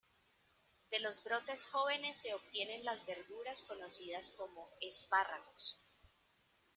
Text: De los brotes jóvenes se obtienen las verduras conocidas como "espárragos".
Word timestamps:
De 0.89 0.97
los 0.99 1.23
brotes 1.23 1.61
jóvenes 1.63 2.17
se 2.17 2.33
obtienen 2.33 2.83
las 2.83 3.05
verduras 3.05 3.61
conocidas 3.61 4.31
como 4.31 4.67
"espárragos". 4.81 5.79